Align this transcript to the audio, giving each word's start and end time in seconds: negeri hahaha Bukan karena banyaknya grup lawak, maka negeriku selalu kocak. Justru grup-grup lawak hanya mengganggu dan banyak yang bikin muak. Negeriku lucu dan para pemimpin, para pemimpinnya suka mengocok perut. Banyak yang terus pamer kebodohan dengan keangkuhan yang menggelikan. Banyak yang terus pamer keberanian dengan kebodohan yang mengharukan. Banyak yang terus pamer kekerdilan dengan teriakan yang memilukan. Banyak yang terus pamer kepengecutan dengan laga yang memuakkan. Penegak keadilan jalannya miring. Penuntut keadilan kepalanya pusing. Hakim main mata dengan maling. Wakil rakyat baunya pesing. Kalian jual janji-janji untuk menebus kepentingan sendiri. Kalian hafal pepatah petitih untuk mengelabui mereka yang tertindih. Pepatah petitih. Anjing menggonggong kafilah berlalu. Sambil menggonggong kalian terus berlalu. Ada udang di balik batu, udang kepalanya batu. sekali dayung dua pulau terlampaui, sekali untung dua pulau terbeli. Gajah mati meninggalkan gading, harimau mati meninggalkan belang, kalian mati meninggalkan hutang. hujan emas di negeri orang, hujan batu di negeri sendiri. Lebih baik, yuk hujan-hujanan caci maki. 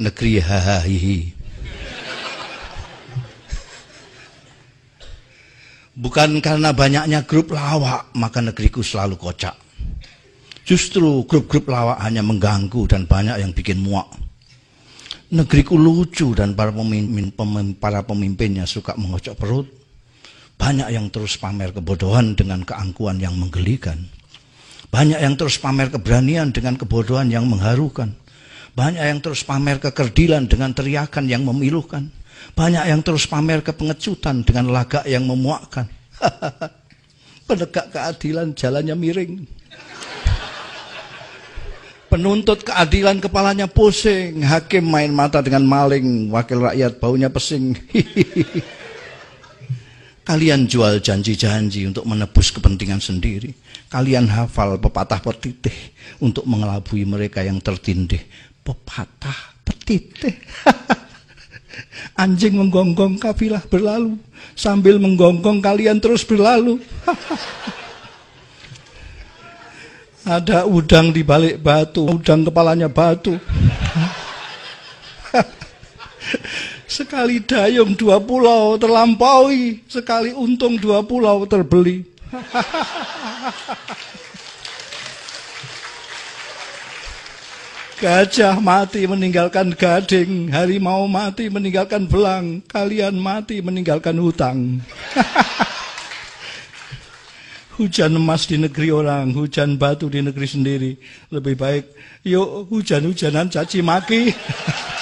negeri 0.00 0.40
hahaha 0.40 1.42
Bukan 5.92 6.40
karena 6.40 6.72
banyaknya 6.72 7.20
grup 7.28 7.52
lawak, 7.52 8.08
maka 8.16 8.40
negeriku 8.40 8.80
selalu 8.80 9.20
kocak. 9.20 9.52
Justru 10.64 11.28
grup-grup 11.28 11.68
lawak 11.68 12.00
hanya 12.00 12.24
mengganggu 12.24 12.88
dan 12.88 13.04
banyak 13.04 13.36
yang 13.44 13.52
bikin 13.52 13.84
muak. 13.84 14.08
Negeriku 15.32 15.76
lucu 15.76 16.32
dan 16.32 16.56
para 16.56 16.72
pemimpin, 16.72 17.28
para 17.76 18.00
pemimpinnya 18.08 18.64
suka 18.64 18.96
mengocok 18.96 19.34
perut. 19.36 19.68
Banyak 20.56 20.88
yang 20.94 21.12
terus 21.12 21.36
pamer 21.36 21.76
kebodohan 21.76 22.38
dengan 22.38 22.64
keangkuhan 22.64 23.20
yang 23.20 23.36
menggelikan. 23.36 24.00
Banyak 24.88 25.20
yang 25.20 25.34
terus 25.36 25.60
pamer 25.60 25.92
keberanian 25.92 26.56
dengan 26.56 26.80
kebodohan 26.80 27.28
yang 27.28 27.44
mengharukan. 27.48 28.16
Banyak 28.72 29.04
yang 29.04 29.20
terus 29.20 29.44
pamer 29.44 29.76
kekerdilan 29.76 30.48
dengan 30.48 30.72
teriakan 30.72 31.28
yang 31.28 31.44
memilukan. 31.44 32.08
Banyak 32.56 32.84
yang 32.88 33.00
terus 33.04 33.28
pamer 33.28 33.60
kepengecutan 33.60 34.40
dengan 34.42 34.72
laga 34.72 35.04
yang 35.04 35.28
memuakkan. 35.28 35.86
Penegak 37.48 37.92
keadilan 37.92 38.56
jalannya 38.56 38.96
miring. 38.96 39.32
Penuntut 42.08 42.64
keadilan 42.64 43.20
kepalanya 43.20 43.68
pusing. 43.68 44.44
Hakim 44.44 44.84
main 44.84 45.12
mata 45.12 45.40
dengan 45.40 45.64
maling. 45.64 46.28
Wakil 46.28 46.60
rakyat 46.60 47.00
baunya 47.00 47.32
pesing. 47.32 47.72
Kalian 50.28 50.70
jual 50.70 51.02
janji-janji 51.02 51.88
untuk 51.88 52.04
menebus 52.04 52.52
kepentingan 52.52 53.00
sendiri. 53.00 53.52
Kalian 53.88 54.28
hafal 54.28 54.78
pepatah 54.78 55.18
petitih 55.18 55.74
untuk 56.20 56.44
mengelabui 56.44 57.02
mereka 57.08 57.42
yang 57.42 57.58
tertindih. 57.58 58.22
Pepatah 58.62 59.58
petitih. 59.66 60.38
Anjing 62.22 62.54
menggonggong 62.58 63.18
kafilah 63.18 63.62
berlalu. 63.66 64.18
Sambil 64.54 64.98
menggonggong 65.02 65.58
kalian 65.58 65.98
terus 65.98 66.22
berlalu. 66.22 66.78
Ada 70.22 70.70
udang 70.70 71.10
di 71.10 71.26
balik 71.26 71.58
batu, 71.58 72.06
udang 72.06 72.46
kepalanya 72.46 72.86
batu. 72.86 73.34
sekali 76.86 77.42
dayung 77.42 77.98
dua 77.98 78.22
pulau 78.22 78.78
terlampaui, 78.78 79.82
sekali 79.90 80.30
untung 80.30 80.78
dua 80.78 81.02
pulau 81.02 81.42
terbeli. 81.42 82.06
Gajah 88.02 88.58
mati 88.58 89.06
meninggalkan 89.06 89.78
gading, 89.78 90.50
harimau 90.50 91.06
mati 91.06 91.46
meninggalkan 91.46 92.10
belang, 92.10 92.58
kalian 92.66 93.14
mati 93.14 93.62
meninggalkan 93.62 94.18
hutang. 94.18 94.82
hujan 97.78 98.18
emas 98.18 98.50
di 98.50 98.58
negeri 98.58 98.90
orang, 98.90 99.30
hujan 99.30 99.78
batu 99.78 100.10
di 100.10 100.18
negeri 100.18 100.50
sendiri. 100.50 100.92
Lebih 101.30 101.54
baik, 101.54 101.84
yuk 102.26 102.66
hujan-hujanan 102.74 103.46
caci 103.46 103.86
maki. 103.86 104.34